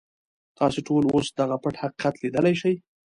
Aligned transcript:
تاسې 0.57 0.79
ټول 0.87 1.03
اوس 1.15 1.27
دغه 1.39 1.55
پټ 1.63 1.75
حقیقت 1.83 2.13
ليدلی 2.21 2.55
شئ. 2.61 2.73